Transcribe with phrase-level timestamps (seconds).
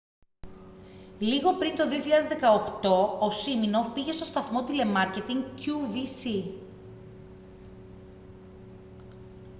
[1.19, 1.83] λίγο πριν το
[3.19, 6.43] 2018 ο σίμινοφ πήγε στον σταθμό τηλεμάρκετινγκ qvc